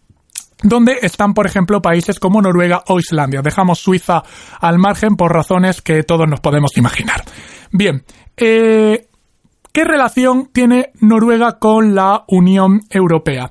donde 0.62 0.98
están, 1.02 1.34
por 1.34 1.46
ejemplo, 1.46 1.80
países 1.80 2.18
como 2.18 2.42
Noruega 2.42 2.82
o 2.88 2.98
Islandia. 2.98 3.42
Dejamos 3.42 3.78
Suiza 3.78 4.22
al 4.60 4.78
margen 4.78 5.16
por 5.16 5.32
razones 5.32 5.82
que 5.82 6.02
todos 6.02 6.28
nos 6.28 6.40
podemos 6.40 6.76
imaginar. 6.76 7.22
Bien, 7.70 8.04
eh, 8.36 9.08
¿qué 9.72 9.84
relación 9.84 10.50
tiene 10.52 10.90
Noruega 11.00 11.58
con 11.58 11.94
la 11.94 12.24
Unión 12.28 12.80
Europea? 12.90 13.50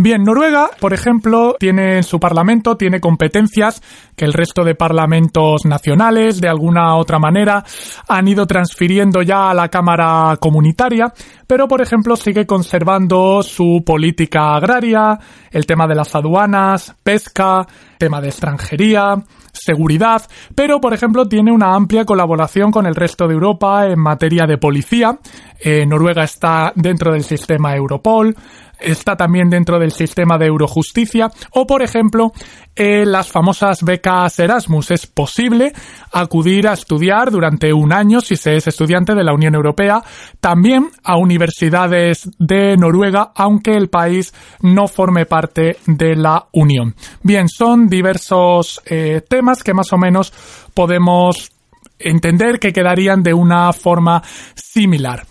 Bien, 0.00 0.22
Noruega, 0.22 0.70
por 0.78 0.94
ejemplo, 0.94 1.56
tiene 1.58 1.96
en 1.96 2.04
su 2.04 2.20
parlamento, 2.20 2.76
tiene 2.76 3.00
competencias 3.00 3.82
que 4.14 4.26
el 4.26 4.32
resto 4.32 4.62
de 4.62 4.76
parlamentos 4.76 5.66
nacionales, 5.66 6.40
de 6.40 6.48
alguna 6.48 6.94
otra 6.94 7.18
manera, 7.18 7.64
han 8.06 8.28
ido 8.28 8.46
transfiriendo 8.46 9.22
ya 9.22 9.50
a 9.50 9.54
la 9.54 9.66
Cámara 9.70 10.36
Comunitaria, 10.38 11.12
pero, 11.48 11.66
por 11.66 11.82
ejemplo, 11.82 12.14
sigue 12.14 12.46
conservando 12.46 13.42
su 13.42 13.82
política 13.84 14.54
agraria, 14.54 15.18
el 15.50 15.66
tema 15.66 15.88
de 15.88 15.96
las 15.96 16.14
aduanas, 16.14 16.94
pesca, 17.02 17.66
tema 17.98 18.20
de 18.20 18.28
extranjería, 18.28 19.16
seguridad, 19.52 20.22
pero 20.54 20.80
por 20.80 20.94
ejemplo 20.94 21.26
tiene 21.26 21.52
una 21.52 21.74
amplia 21.74 22.04
colaboración 22.04 22.70
con 22.70 22.86
el 22.86 22.94
resto 22.94 23.26
de 23.26 23.34
Europa 23.34 23.86
en 23.86 23.98
materia 23.98 24.46
de 24.46 24.58
policía. 24.58 25.18
Eh, 25.60 25.84
Noruega 25.84 26.22
está 26.22 26.72
dentro 26.76 27.12
del 27.12 27.24
sistema 27.24 27.74
Europol, 27.74 28.36
está 28.80 29.16
también 29.16 29.50
dentro 29.50 29.78
del 29.78 29.92
sistema 29.92 30.38
de 30.38 30.46
Eurojusticia 30.46 31.30
o, 31.52 31.66
por 31.66 31.82
ejemplo, 31.82 32.32
eh, 32.74 33.04
las 33.04 33.28
famosas 33.28 33.82
becas 33.82 34.38
Erasmus. 34.38 34.90
Es 34.90 35.06
posible 35.06 35.72
acudir 36.12 36.68
a 36.68 36.74
estudiar 36.74 37.30
durante 37.30 37.72
un 37.72 37.92
año 37.92 38.20
si 38.20 38.36
se 38.36 38.56
es 38.56 38.66
estudiante 38.66 39.14
de 39.14 39.24
la 39.24 39.34
Unión 39.34 39.54
Europea, 39.54 40.02
también 40.40 40.90
a 41.02 41.16
universidades 41.16 42.30
de 42.38 42.76
Noruega, 42.76 43.32
aunque 43.34 43.72
el 43.72 43.88
país 43.88 44.32
no 44.62 44.88
forme 44.88 45.26
parte 45.26 45.78
de 45.86 46.16
la 46.16 46.46
Unión. 46.52 46.94
Bien, 47.22 47.48
son 47.48 47.88
diversos 47.88 48.80
eh, 48.86 49.22
temas 49.28 49.62
que 49.62 49.74
más 49.74 49.92
o 49.92 49.98
menos 49.98 50.32
podemos 50.74 51.50
entender 51.98 52.58
que 52.60 52.72
quedarían 52.72 53.22
de 53.22 53.34
una 53.34 53.72
forma 53.72 54.22
similar. 54.54 55.24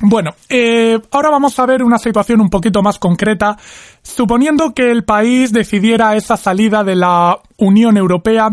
Bueno, 0.00 0.30
eh, 0.48 1.00
ahora 1.10 1.28
vamos 1.28 1.58
a 1.58 1.66
ver 1.66 1.82
una 1.82 1.98
situación 1.98 2.40
un 2.40 2.50
poquito 2.50 2.82
más 2.82 2.98
concreta. 3.00 3.56
Suponiendo 4.00 4.72
que 4.72 4.90
el 4.92 5.04
país 5.04 5.52
decidiera 5.52 6.14
esa 6.14 6.36
salida 6.36 6.84
de 6.84 6.94
la 6.94 7.40
Unión 7.56 7.96
Europea, 7.96 8.48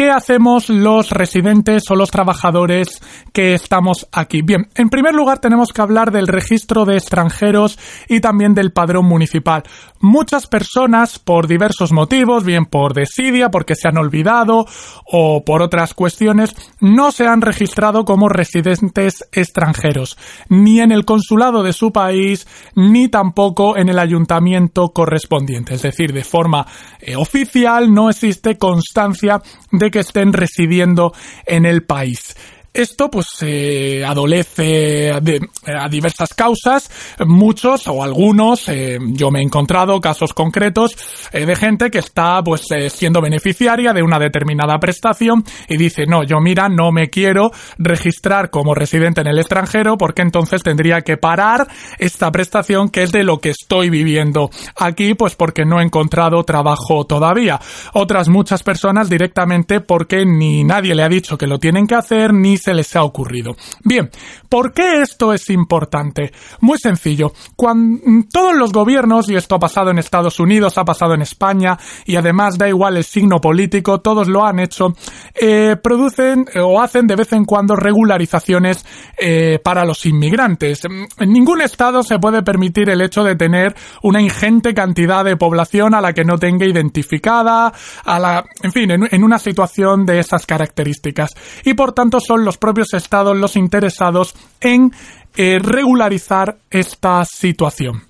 ¿Qué 0.00 0.10
hacemos 0.10 0.70
los 0.70 1.10
residentes 1.10 1.82
o 1.90 1.94
los 1.94 2.10
trabajadores 2.10 3.02
que 3.34 3.52
estamos 3.52 4.08
aquí? 4.12 4.40
Bien, 4.40 4.66
en 4.74 4.88
primer 4.88 5.14
lugar 5.14 5.40
tenemos 5.40 5.74
que 5.74 5.82
hablar 5.82 6.10
del 6.10 6.26
registro 6.26 6.86
de 6.86 6.94
extranjeros 6.94 7.78
y 8.08 8.20
también 8.20 8.54
del 8.54 8.72
padrón 8.72 9.04
municipal. 9.04 9.62
Muchas 10.00 10.46
personas, 10.46 11.18
por 11.18 11.46
diversos 11.46 11.92
motivos, 11.92 12.44
bien 12.44 12.64
por 12.64 12.94
desidia, 12.94 13.50
porque 13.50 13.74
se 13.74 13.88
han 13.88 13.98
olvidado 13.98 14.64
o 15.04 15.44
por 15.44 15.60
otras 15.60 15.92
cuestiones, 15.92 16.54
no 16.80 17.12
se 17.12 17.26
han 17.26 17.42
registrado 17.42 18.06
como 18.06 18.30
residentes 18.30 19.28
extranjeros, 19.32 20.16
ni 20.48 20.80
en 20.80 20.92
el 20.92 21.04
consulado 21.04 21.62
de 21.62 21.74
su 21.74 21.92
país, 21.92 22.48
ni 22.74 23.08
tampoco 23.08 23.76
en 23.76 23.90
el 23.90 23.98
ayuntamiento 23.98 24.94
correspondiente. 24.94 25.74
Es 25.74 25.82
decir, 25.82 26.14
de 26.14 26.24
forma 26.24 26.66
eh, 27.00 27.16
oficial 27.16 27.92
no 27.92 28.08
existe 28.08 28.56
constancia 28.56 29.42
de 29.70 29.89
que 29.90 30.00
estén 30.00 30.32
residiendo 30.32 31.12
en 31.46 31.66
el 31.66 31.82
país. 31.84 32.36
Esto 32.72 33.10
pues 33.10 33.26
eh, 33.40 34.04
adolece 34.06 35.12
de, 35.20 35.40
a 35.66 35.88
diversas 35.88 36.32
causas, 36.34 36.88
muchos 37.26 37.88
o 37.88 38.04
algunos, 38.04 38.68
eh, 38.68 38.96
yo 39.08 39.32
me 39.32 39.40
he 39.40 39.42
encontrado 39.42 40.00
casos 40.00 40.32
concretos 40.32 40.96
eh, 41.32 41.46
de 41.46 41.56
gente 41.56 41.90
que 41.90 41.98
está 41.98 42.40
pues 42.44 42.62
eh, 42.70 42.88
siendo 42.88 43.20
beneficiaria 43.20 43.92
de 43.92 44.04
una 44.04 44.20
determinada 44.20 44.78
prestación 44.78 45.44
y 45.68 45.78
dice 45.78 46.06
no, 46.06 46.22
yo 46.22 46.38
mira, 46.40 46.68
no 46.68 46.92
me 46.92 47.10
quiero 47.10 47.50
registrar 47.76 48.50
como 48.50 48.72
residente 48.72 49.20
en 49.20 49.26
el 49.26 49.40
extranjero 49.40 49.98
porque 49.98 50.22
entonces 50.22 50.62
tendría 50.62 51.00
que 51.00 51.16
parar 51.16 51.66
esta 51.98 52.30
prestación 52.30 52.88
que 52.88 53.02
es 53.02 53.10
de 53.10 53.24
lo 53.24 53.40
que 53.40 53.50
estoy 53.50 53.90
viviendo 53.90 54.48
aquí 54.76 55.14
pues 55.14 55.34
porque 55.34 55.64
no 55.64 55.80
he 55.80 55.84
encontrado 55.84 56.44
trabajo 56.44 57.04
todavía. 57.04 57.58
Otras 57.94 58.28
muchas 58.28 58.62
personas 58.62 59.10
directamente 59.10 59.80
porque 59.80 60.24
ni 60.24 60.62
nadie 60.62 60.94
le 60.94 61.02
ha 61.02 61.08
dicho 61.08 61.36
que 61.36 61.48
lo 61.48 61.58
tienen 61.58 61.88
que 61.88 61.96
hacer 61.96 62.32
ni 62.32 62.59
se 62.60 62.74
les 62.74 62.94
ha 62.94 63.02
ocurrido. 63.02 63.56
Bien, 63.84 64.10
¿por 64.48 64.72
qué 64.72 65.02
esto 65.02 65.32
es 65.32 65.50
importante? 65.50 66.32
Muy 66.60 66.78
sencillo. 66.78 67.32
Cuando 67.56 68.00
todos 68.32 68.54
los 68.56 68.72
gobiernos, 68.72 69.28
y 69.28 69.36
esto 69.36 69.56
ha 69.56 69.58
pasado 69.58 69.90
en 69.90 69.98
Estados 69.98 70.38
Unidos, 70.38 70.78
ha 70.78 70.84
pasado 70.84 71.14
en 71.14 71.22
España, 71.22 71.78
y 72.04 72.16
además 72.16 72.58
da 72.58 72.68
igual 72.68 72.96
el 72.96 73.04
signo 73.04 73.40
político, 73.40 74.00
todos 74.00 74.28
lo 74.28 74.44
han 74.44 74.60
hecho, 74.60 74.94
eh, 75.34 75.76
producen 75.82 76.46
eh, 76.54 76.60
o 76.60 76.80
hacen 76.80 77.06
de 77.06 77.16
vez 77.16 77.32
en 77.32 77.44
cuando 77.44 77.76
regularizaciones 77.76 78.84
eh, 79.18 79.58
para 79.62 79.84
los 79.84 80.06
inmigrantes. 80.06 80.84
En 80.84 81.32
ningún 81.32 81.62
estado 81.62 82.02
se 82.02 82.18
puede 82.18 82.42
permitir 82.42 82.90
el 82.90 83.00
hecho 83.00 83.24
de 83.24 83.36
tener 83.36 83.74
una 84.02 84.20
ingente 84.20 84.74
cantidad 84.74 85.24
de 85.24 85.36
población 85.36 85.94
a 85.94 86.00
la 86.00 86.12
que 86.12 86.24
no 86.24 86.38
tenga 86.38 86.66
identificada, 86.66 87.72
a 88.04 88.18
la, 88.18 88.44
en 88.62 88.72
fin, 88.72 88.90
en, 88.90 89.08
en 89.10 89.24
una 89.24 89.38
situación 89.38 90.06
de 90.06 90.20
esas 90.20 90.46
características. 90.46 91.30
Y 91.64 91.74
por 91.74 91.92
tanto 91.92 92.20
son 92.20 92.44
los 92.44 92.49
propios 92.58 92.94
estados 92.94 93.36
los 93.36 93.56
interesados 93.56 94.34
en 94.60 94.92
eh, 95.36 95.58
regularizar 95.58 96.58
esta 96.70 97.24
situación. 97.24 98.02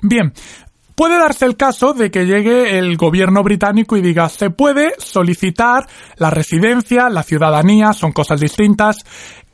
Bien, 0.00 0.32
Puede 0.96 1.18
darse 1.18 1.44
el 1.44 1.58
caso 1.58 1.92
de 1.92 2.10
que 2.10 2.24
llegue 2.24 2.78
el 2.78 2.96
gobierno 2.96 3.42
británico 3.42 3.98
y 3.98 4.00
diga 4.00 4.30
se 4.30 4.48
puede 4.48 4.94
solicitar 4.96 5.86
la 6.16 6.30
residencia, 6.30 7.10
la 7.10 7.22
ciudadanía, 7.22 7.92
son 7.92 8.12
cosas 8.12 8.40
distintas, 8.40 9.04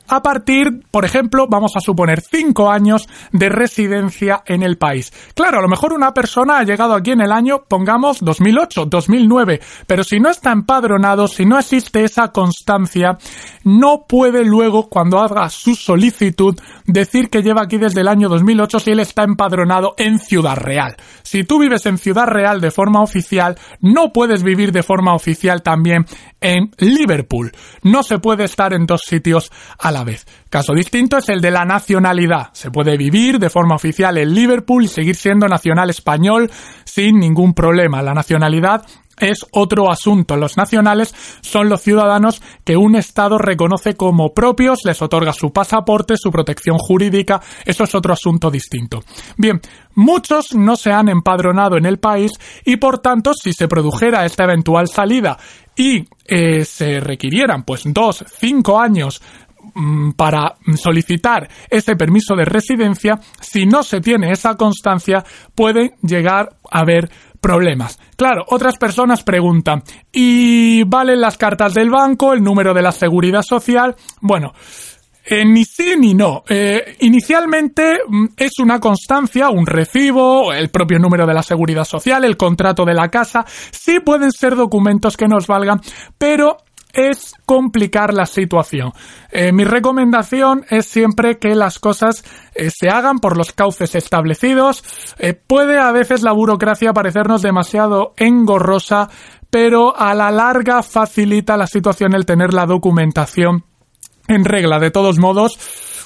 a 0.07 0.21
partir, 0.21 0.83
por 0.91 1.05
ejemplo, 1.05 1.47
vamos 1.49 1.73
a 1.75 1.79
suponer 1.79 2.21
cinco 2.21 2.69
años 2.69 3.07
de 3.31 3.49
residencia 3.49 4.43
en 4.45 4.63
el 4.63 4.77
país. 4.77 5.11
Claro, 5.33 5.59
a 5.59 5.61
lo 5.61 5.67
mejor 5.67 5.93
una 5.93 6.13
persona 6.13 6.59
ha 6.59 6.63
llegado 6.63 6.93
aquí 6.93 7.11
en 7.11 7.21
el 7.21 7.31
año, 7.31 7.63
pongamos 7.67 8.19
2008, 8.19 8.85
2009, 8.85 9.61
pero 9.87 10.03
si 10.03 10.19
no 10.19 10.29
está 10.29 10.51
empadronado, 10.51 11.27
si 11.27 11.45
no 11.45 11.57
existe 11.57 12.03
esa 12.03 12.31
constancia, 12.31 13.17
no 13.63 14.05
puede 14.07 14.43
luego, 14.43 14.89
cuando 14.89 15.19
haga 15.19 15.49
su 15.49 15.75
solicitud, 15.75 16.59
decir 16.85 17.29
que 17.29 17.41
lleva 17.41 17.63
aquí 17.63 17.77
desde 17.77 18.01
el 18.01 18.07
año 18.07 18.29
2008 18.29 18.79
si 18.79 18.91
él 18.91 18.99
está 18.99 19.23
empadronado 19.23 19.95
en 19.97 20.19
Ciudad 20.19 20.57
Real. 20.57 20.95
Si 21.23 21.43
tú 21.43 21.59
vives 21.59 21.85
en 21.85 21.97
Ciudad 21.97 22.27
Real 22.27 22.59
de 22.59 22.71
forma 22.71 23.01
oficial, 23.01 23.57
no 23.79 24.11
puedes 24.11 24.43
vivir 24.43 24.71
de 24.71 24.83
forma 24.83 25.13
oficial 25.15 25.61
también 25.63 26.05
en 26.41 26.71
Liverpool. 26.77 27.51
No 27.83 28.03
se 28.03 28.19
puede 28.19 28.43
estar 28.43 28.73
en 28.73 28.85
dos 28.85 29.01
sitios 29.05 29.51
a 29.79 29.91
la 29.93 30.03
vez. 30.03 30.25
Caso 30.49 30.73
distinto 30.73 31.17
es 31.17 31.29
el 31.29 31.39
de 31.39 31.51
la 31.51 31.65
nacionalidad. 31.65 32.49
Se 32.53 32.71
puede 32.71 32.97
vivir 32.97 33.39
de 33.39 33.49
forma 33.49 33.75
oficial 33.75 34.17
en 34.17 34.33
Liverpool 34.33 34.83
y 34.83 34.87
seguir 34.87 35.15
siendo 35.15 35.47
nacional 35.47 35.89
español 35.89 36.51
sin 36.83 37.19
ningún 37.19 37.53
problema. 37.53 38.01
La 38.01 38.13
nacionalidad 38.13 38.85
es 39.19 39.45
otro 39.51 39.91
asunto. 39.91 40.35
Los 40.37 40.57
nacionales 40.57 41.13
son 41.41 41.69
los 41.69 41.81
ciudadanos 41.81 42.41
que 42.63 42.77
un 42.77 42.95
Estado 42.95 43.37
reconoce 43.37 43.95
como 43.95 44.33
propios, 44.33 44.79
les 44.85 45.01
otorga 45.01 45.33
su 45.33 45.51
pasaporte, 45.51 46.15
su 46.17 46.31
protección 46.31 46.77
jurídica. 46.77 47.41
Eso 47.65 47.83
es 47.83 47.95
otro 47.95 48.13
asunto 48.13 48.49
distinto. 48.49 49.03
Bien, 49.37 49.61
muchos 49.95 50.53
no 50.55 50.75
se 50.75 50.91
han 50.91 51.09
empadronado 51.09 51.77
en 51.77 51.85
el 51.85 51.99
país 51.99 52.31
y 52.65 52.77
por 52.77 52.99
tanto, 52.99 53.33
si 53.33 53.53
se 53.53 53.67
produjera 53.67 54.25
esta 54.25 54.43
eventual 54.45 54.87
salida 54.87 55.37
y 55.75 56.05
eh, 56.25 56.65
se 56.65 56.99
requirieran 56.99 57.63
pues 57.63 57.83
dos, 57.85 58.23
cinco 58.39 58.79
años 58.79 59.21
para 60.15 60.55
solicitar 60.75 61.49
ese 61.69 61.95
permiso 61.95 62.35
de 62.35 62.45
residencia, 62.45 63.19
si 63.39 63.65
no 63.65 63.83
se 63.83 64.01
tiene 64.01 64.31
esa 64.31 64.55
constancia, 64.55 65.23
puede 65.55 65.95
llegar 66.01 66.49
a 66.71 66.79
haber 66.79 67.09
problemas. 67.41 67.99
Claro, 68.15 68.45
otras 68.47 68.77
personas 68.77 69.23
preguntan, 69.23 69.83
¿y 70.11 70.83
valen 70.83 71.19
las 71.19 71.37
cartas 71.37 71.73
del 71.73 71.89
banco, 71.89 72.33
el 72.33 72.41
número 72.41 72.73
de 72.73 72.81
la 72.81 72.91
seguridad 72.91 73.41
social? 73.41 73.95
Bueno, 74.21 74.53
eh, 75.25 75.45
ni 75.45 75.63
sí 75.63 75.95
ni 75.97 76.13
no. 76.13 76.43
Eh, 76.49 76.97
inicialmente 76.99 77.99
mm, 78.07 78.25
es 78.37 78.59
una 78.59 78.79
constancia, 78.79 79.49
un 79.49 79.65
recibo, 79.65 80.53
el 80.53 80.69
propio 80.69 80.99
número 80.99 81.25
de 81.25 81.33
la 81.33 81.43
seguridad 81.43 81.85
social, 81.85 82.25
el 82.25 82.37
contrato 82.37 82.83
de 82.85 82.93
la 82.93 83.09
casa. 83.09 83.45
Sí 83.71 83.99
pueden 83.99 84.31
ser 84.31 84.55
documentos 84.55 85.15
que 85.15 85.27
nos 85.27 85.47
valgan, 85.47 85.79
pero 86.17 86.57
es 86.93 87.33
complicar 87.45 88.13
la 88.13 88.25
situación. 88.25 88.93
Eh, 89.31 89.51
mi 89.51 89.63
recomendación 89.63 90.63
es 90.69 90.85
siempre 90.85 91.39
que 91.39 91.55
las 91.55 91.79
cosas 91.79 92.23
eh, 92.53 92.69
se 92.69 92.89
hagan 92.89 93.19
por 93.19 93.35
los 93.35 93.51
cauces 93.51 93.95
establecidos. 93.95 94.83
Eh, 95.17 95.33
puede 95.33 95.79
a 95.79 95.91
veces 95.91 96.21
la 96.21 96.31
burocracia 96.31 96.93
parecernos 96.93 97.41
demasiado 97.41 98.13
engorrosa, 98.17 99.09
pero 99.49 99.97
a 99.97 100.13
la 100.13 100.31
larga 100.31 100.83
facilita 100.83 101.57
la 101.57 101.67
situación 101.67 102.13
el 102.13 102.25
tener 102.25 102.53
la 102.53 102.67
documentación 102.67 103.65
en 104.27 104.45
regla. 104.45 104.79
De 104.79 104.91
todos 104.91 105.17
modos, 105.17 105.57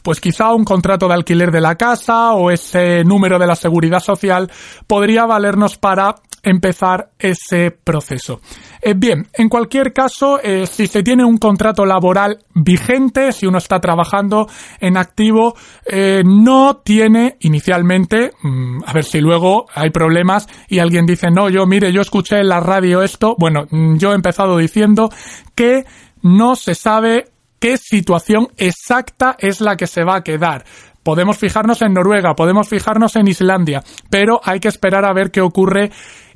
pues 0.03 0.21
quizá 0.21 0.53
un 0.53 0.63
contrato 0.63 1.09
de 1.09 1.15
alquiler 1.15 1.51
de 1.51 1.61
la 1.61 1.75
casa 1.75 2.33
o 2.33 2.49
ese 2.49 3.03
número 3.03 3.37
de 3.39 3.47
la 3.47 3.55
seguridad 3.55 3.99
social 3.99 4.49
podría 4.87 5.25
valernos 5.25 5.77
para 5.77 6.15
empezar 6.47 7.09
ese 7.19 7.71
proceso. 7.71 8.39
Eh, 8.81 8.93
bien, 8.95 9.27
en 9.33 9.49
cualquier 9.49 9.91
caso, 9.91 10.39
eh, 10.41 10.65
si 10.65 10.87
se 10.87 11.03
tiene 11.03 11.25
un 11.25 11.37
contrato 11.37 11.85
laboral 11.85 12.39
vigente, 12.53 13.33
si 13.33 13.45
uno 13.45 13.57
está 13.57 13.79
trabajando 13.79 14.47
en 14.79 14.97
activo, 14.97 15.55
eh, 15.85 16.23
no 16.25 16.77
tiene 16.77 17.35
inicialmente, 17.41 18.31
mm, 18.41 18.83
a 18.85 18.93
ver 18.93 19.03
si 19.03 19.19
luego 19.19 19.65
hay 19.75 19.89
problemas 19.89 20.47
y 20.69 20.79
alguien 20.79 21.05
dice, 21.05 21.29
no, 21.31 21.49
yo 21.49 21.65
mire, 21.65 21.91
yo 21.91 22.01
escuché 22.01 22.39
en 22.39 22.47
la 22.47 22.61
radio 22.61 23.01
esto, 23.01 23.35
bueno, 23.37 23.65
mm, 23.69 23.97
yo 23.97 24.13
he 24.13 24.15
empezado 24.15 24.57
diciendo 24.57 25.09
que 25.53 25.83
no 26.21 26.55
se 26.55 26.75
sabe 26.75 27.25
qué 27.59 27.77
situación 27.77 28.47
exacta 28.57 29.35
es 29.39 29.59
la 29.59 29.75
que 29.75 29.87
se 29.87 30.03
va 30.03 30.15
a 30.15 30.23
quedar. 30.23 30.63
Podemos 31.03 31.37
fijarnos 31.37 31.81
en 31.81 31.93
Noruega, 31.93 32.35
podemos 32.35 32.67
fijarnos 32.67 33.15
en 33.15 33.27
Islandia, 33.27 33.81
pero 34.09 34.41
hay 34.43 34.59
que 34.59 34.67
esperar 34.67 35.05
a 35.05 35.13
ver 35.13 35.31
qué 35.31 35.39
ocurre 35.39 35.89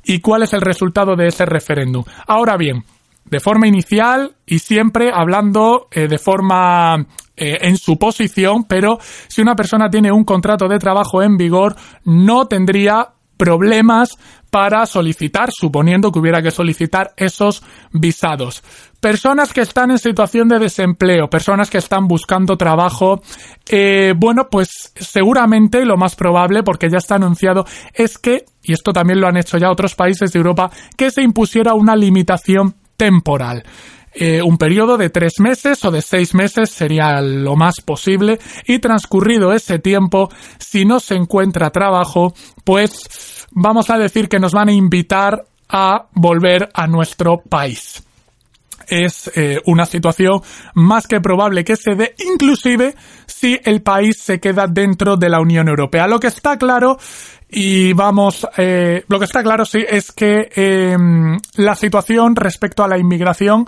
y 0.04 0.20
cuál 0.20 0.42
es 0.42 0.52
el 0.52 0.60
resultado 0.60 1.16
de 1.16 1.28
ese 1.28 1.46
referéndum. 1.46 2.04
Ahora 2.26 2.56
bien, 2.56 2.84
de 3.24 3.40
forma 3.40 3.66
inicial 3.66 4.36
y 4.46 4.58
siempre 4.58 5.10
hablando 5.12 5.88
eh, 5.90 6.08
de 6.08 6.18
forma 6.18 7.06
eh, 7.36 7.58
en 7.62 7.76
su 7.76 7.98
posición, 7.98 8.64
pero 8.64 8.98
si 9.28 9.40
una 9.40 9.54
persona 9.54 9.88
tiene 9.88 10.12
un 10.12 10.24
contrato 10.24 10.68
de 10.68 10.78
trabajo 10.78 11.22
en 11.22 11.36
vigor, 11.36 11.76
no 12.04 12.46
tendría 12.46 13.08
problemas 13.42 14.16
para 14.50 14.86
solicitar, 14.86 15.48
suponiendo 15.50 16.12
que 16.12 16.20
hubiera 16.20 16.40
que 16.40 16.52
solicitar 16.52 17.12
esos 17.16 17.64
visados. 17.92 18.62
Personas 19.00 19.52
que 19.52 19.62
están 19.62 19.90
en 19.90 19.98
situación 19.98 20.46
de 20.46 20.60
desempleo, 20.60 21.28
personas 21.28 21.68
que 21.68 21.78
están 21.78 22.06
buscando 22.06 22.56
trabajo, 22.56 23.20
eh, 23.68 24.14
bueno, 24.16 24.46
pues 24.48 24.92
seguramente 24.94 25.84
lo 25.84 25.96
más 25.96 26.14
probable, 26.14 26.62
porque 26.62 26.88
ya 26.88 26.98
está 26.98 27.16
anunciado, 27.16 27.64
es 27.94 28.16
que, 28.16 28.44
y 28.62 28.74
esto 28.74 28.92
también 28.92 29.20
lo 29.20 29.26
han 29.26 29.38
hecho 29.38 29.58
ya 29.58 29.72
otros 29.72 29.96
países 29.96 30.30
de 30.30 30.38
Europa, 30.38 30.70
que 30.96 31.10
se 31.10 31.22
impusiera 31.22 31.74
una 31.74 31.96
limitación 31.96 32.76
temporal. 32.96 33.64
Eh, 34.14 34.42
un 34.42 34.58
periodo 34.58 34.98
de 34.98 35.08
tres 35.08 35.40
meses 35.40 35.84
o 35.84 35.90
de 35.90 36.02
seis 36.02 36.34
meses 36.34 36.70
sería 36.70 37.20
lo 37.22 37.56
más 37.56 37.80
posible 37.80 38.38
y 38.66 38.78
transcurrido 38.78 39.52
ese 39.52 39.78
tiempo, 39.78 40.28
si 40.58 40.84
no 40.84 41.00
se 41.00 41.14
encuentra 41.14 41.70
trabajo, 41.70 42.34
pues 42.64 43.46
vamos 43.52 43.88
a 43.88 43.96
decir 43.96 44.28
que 44.28 44.38
nos 44.38 44.52
van 44.52 44.68
a 44.68 44.72
invitar 44.72 45.46
a 45.68 46.06
volver 46.12 46.68
a 46.74 46.86
nuestro 46.86 47.38
país. 47.38 48.02
Es 48.86 49.30
eh, 49.34 49.60
una 49.64 49.86
situación 49.86 50.42
más 50.74 51.06
que 51.06 51.20
probable 51.20 51.64
que 51.64 51.76
se 51.76 51.94
dé, 51.94 52.14
inclusive 52.18 52.94
si 53.26 53.58
el 53.64 53.80
país 53.80 54.18
se 54.20 54.40
queda 54.40 54.66
dentro 54.66 55.16
de 55.16 55.30
la 55.30 55.40
Unión 55.40 55.68
Europea. 55.68 56.06
Lo 56.06 56.20
que 56.20 56.26
está 56.26 56.58
claro 56.58 56.98
y 57.48 57.92
vamos, 57.92 58.46
eh, 58.56 59.04
lo 59.08 59.18
que 59.18 59.26
está 59.26 59.42
claro 59.42 59.66
sí 59.66 59.84
es 59.86 60.10
que 60.12 60.50
em, 60.54 61.38
la 61.56 61.74
situación 61.74 62.34
respecto 62.34 62.82
a 62.82 62.88
la 62.88 62.98
inmigración 62.98 63.66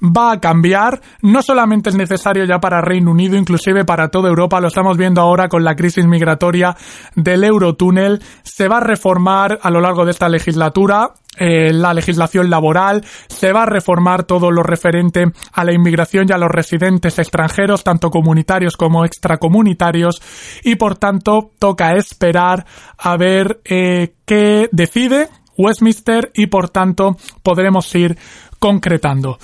va 0.00 0.32
a 0.32 0.40
cambiar. 0.40 1.00
No 1.22 1.42
solamente 1.42 1.90
es 1.90 1.96
necesario 1.96 2.44
ya 2.44 2.58
para 2.58 2.80
Reino 2.80 3.10
Unido, 3.10 3.36
inclusive 3.36 3.84
para 3.84 4.08
toda 4.08 4.28
Europa. 4.28 4.60
Lo 4.60 4.68
estamos 4.68 4.96
viendo 4.96 5.20
ahora 5.20 5.48
con 5.48 5.64
la 5.64 5.76
crisis 5.76 6.06
migratoria 6.06 6.76
del 7.14 7.44
Eurotúnel. 7.44 8.22
Se 8.42 8.68
va 8.68 8.78
a 8.78 8.80
reformar 8.80 9.58
a 9.62 9.70
lo 9.70 9.80
largo 9.80 10.04
de 10.04 10.10
esta 10.10 10.28
legislatura 10.28 11.12
eh, 11.38 11.70
la 11.72 11.92
legislación 11.92 12.48
laboral, 12.48 13.04
se 13.28 13.52
va 13.52 13.64
a 13.64 13.66
reformar 13.66 14.24
todo 14.24 14.50
lo 14.50 14.62
referente 14.62 15.24
a 15.52 15.64
la 15.64 15.74
inmigración 15.74 16.26
y 16.28 16.32
a 16.32 16.38
los 16.38 16.50
residentes 16.50 17.18
extranjeros, 17.18 17.84
tanto 17.84 18.08
comunitarios 18.08 18.78
como 18.78 19.04
extracomunitarios, 19.04 20.22
y 20.64 20.76
por 20.76 20.96
tanto 20.96 21.50
toca 21.58 21.92
esperar 21.92 22.64
a 22.96 23.18
ver 23.18 23.60
eh, 23.66 24.14
qué 24.24 24.70
decide 24.72 25.28
Westminster 25.58 26.30
y 26.34 26.46
por 26.46 26.70
tanto 26.70 27.16
podremos 27.42 27.94
ir 27.94 28.16
concretando. 28.58 29.38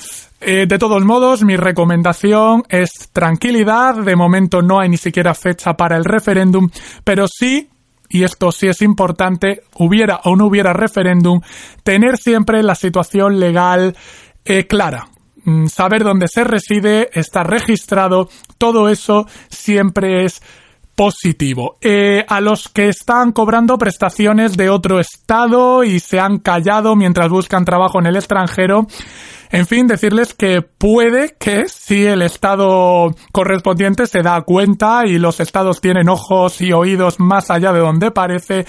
Eh, 0.45 0.67
de 0.67 0.79
todos 0.79 1.05
modos, 1.05 1.45
mi 1.45 1.57
recomendación 1.57 2.65
es 2.69 3.11
tranquilidad. 3.13 3.95
De 3.95 4.17
momento 4.17 4.61
no 4.61 4.81
hay 4.81 4.89
ni 4.89 4.97
siquiera 4.97 5.35
fecha 5.35 5.75
para 5.75 5.97
el 5.97 6.05
referéndum, 6.05 6.69
pero 7.05 7.27
sí, 7.29 7.71
y 8.09 8.25
esto 8.25 8.51
sí 8.51 8.67
es 8.67 8.83
importante, 8.83 9.63
hubiera 9.77 10.21
o 10.25 10.35
no 10.35 10.47
hubiera 10.47 10.73
referéndum, 10.73 11.41
tener 11.85 12.19
siempre 12.19 12.63
la 12.65 12.75
situación 12.75 13.39
legal 13.39 13.97
eh, 14.45 14.67
clara. 14.67 15.07
Mm, 15.45 15.67
saber 15.67 16.03
dónde 16.03 16.27
se 16.27 16.43
reside, 16.43 17.11
estar 17.13 17.49
registrado, 17.49 18.29
todo 18.59 18.89
eso 18.89 19.27
siempre 19.49 20.25
es 20.25 20.43
positivo. 20.95 21.79
Eh, 21.81 22.25
a 22.29 22.41
los 22.41 22.69
que 22.69 22.89
están 22.89 23.33
cobrando 23.33 23.79
prestaciones 23.79 24.57
de 24.57 24.71
otro 24.71 25.01
estado 25.01 25.85
y 25.85 26.01
se 26.01 26.21
han 26.21 26.39
callado 26.39 26.97
mientras 26.97 27.29
buscan 27.29 27.65
trabajo 27.65 27.99
en 27.99 28.07
el 28.07 28.17
extranjero, 28.17 28.87
en 29.53 29.67
fin, 29.67 29.87
decirles 29.87 30.33
que 30.33 30.62
puede 30.62 31.37
que 31.38 31.69
si 31.69 32.07
el 32.07 32.23
Estado 32.23 33.15
correspondiente 33.33 34.07
se 34.07 34.23
da 34.23 34.41
cuenta 34.41 35.07
y 35.07 35.19
los 35.19 35.41
Estados 35.41 35.83
tienen 35.83 36.09
ojos 36.09 36.62
y 36.62 36.73
oídos 36.73 37.21
más 37.21 37.51
allá 37.51 37.71
de 37.71 37.81
donde 37.81 38.11
parece, 38.11 38.65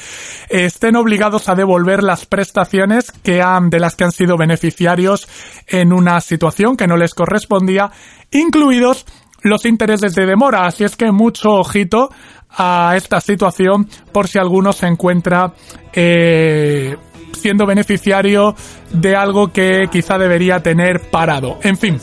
estén 0.50 0.98
obligados 0.98 1.48
a 1.48 1.56
devolver 1.56 2.04
las 2.04 2.26
prestaciones 2.26 3.13
que 3.13 3.41
han, 3.41 3.69
de 3.69 3.80
las 3.80 3.96
que 3.96 4.04
han 4.04 4.12
sido 4.12 4.36
beneficiarios 4.36 5.30
en 5.67 5.93
una 5.93 6.19
situación 6.19 6.76
que 6.76 6.86
no 6.86 6.98
les 6.98 7.13
correspondía, 7.13 7.89
incluidos 8.32 9.06
los 9.41 9.65
intereses 9.65 10.13
de 10.15 10.26
demora. 10.26 10.65
Así 10.65 10.84
es 10.84 10.98
que 10.98 11.13
mucho 11.13 11.52
ojito 11.52 12.10
a 12.50 12.96
esta 12.98 13.22
situación 13.22 13.88
por 14.12 14.28
si 14.28 14.38
alguno 14.38 14.74
se 14.74 14.88
encuentra 14.88 15.54
eh, 15.93 16.98
siendo 17.34 17.65
beneficiario 17.65 18.56
de 18.91 19.15
algo 19.15 19.52
que 19.52 19.88
quizá 19.91 20.17
debería 20.17 20.62
tener 20.62 21.10
parado. 21.10 21.60
En 21.63 21.78
fin, 21.78 22.00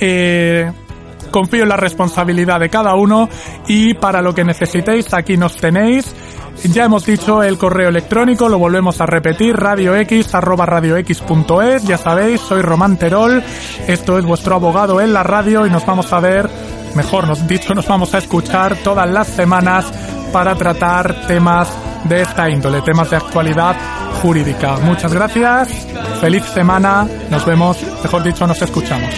eh, 0.00 0.70
confío 1.30 1.62
en 1.62 1.68
la 1.68 1.76
responsabilidad 1.76 2.60
de 2.60 2.68
cada 2.68 2.94
uno 2.94 3.28
y 3.66 3.94
para 3.94 4.22
lo 4.22 4.34
que 4.34 4.44
necesitéis 4.44 5.12
aquí 5.14 5.36
nos 5.36 5.56
tenéis. 5.56 6.14
Ya 6.64 6.84
hemos 6.84 7.06
dicho 7.06 7.42
el 7.44 7.56
correo 7.56 7.88
electrónico, 7.88 8.48
lo 8.48 8.58
volvemos 8.58 9.00
a 9.00 9.06
repetir, 9.06 9.54
radiox 9.54 10.34
arroba 10.34 10.66
radiox.es, 10.66 11.84
ya 11.84 11.98
sabéis, 11.98 12.40
soy 12.40 12.62
Román 12.62 12.96
Terol, 12.96 13.42
esto 13.86 14.18
es 14.18 14.24
vuestro 14.24 14.56
abogado 14.56 15.00
en 15.00 15.12
la 15.12 15.22
radio 15.22 15.66
y 15.66 15.70
nos 15.70 15.86
vamos 15.86 16.12
a 16.12 16.18
ver, 16.18 16.50
mejor 16.96 17.28
nos 17.28 17.46
dicho, 17.46 17.74
nos 17.74 17.86
vamos 17.86 18.12
a 18.14 18.18
escuchar 18.18 18.76
todas 18.82 19.08
las 19.08 19.28
semanas 19.28 19.86
para 20.32 20.56
tratar 20.56 21.28
temas 21.28 21.68
de 22.04 22.22
esta 22.22 22.50
índole, 22.50 22.82
temas 22.82 23.08
de 23.10 23.16
actualidad 23.16 23.76
jurídica. 24.22 24.76
Muchas 24.78 25.12
gracias, 25.12 25.68
feliz 26.20 26.44
semana, 26.44 27.06
nos 27.30 27.44
vemos, 27.44 27.78
mejor 28.02 28.22
dicho, 28.22 28.46
nos 28.46 28.60
escuchamos. 28.60 29.10